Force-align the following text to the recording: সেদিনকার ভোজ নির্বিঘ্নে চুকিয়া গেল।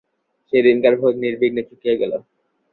সেদিনকার 0.53 0.93
ভোজ 1.01 1.13
নির্বিঘ্নে 1.23 1.63
চুকিয়া 1.69 1.95
গেল। 2.01 2.13